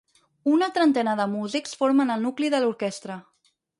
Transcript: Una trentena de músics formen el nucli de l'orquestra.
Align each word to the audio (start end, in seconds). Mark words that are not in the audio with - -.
Una 0.53 0.69
trentena 0.77 1.13
de 1.19 1.27
músics 1.33 1.77
formen 1.83 2.15
el 2.15 2.25
nucli 2.27 2.51
de 2.55 2.63
l'orquestra. 2.65 3.19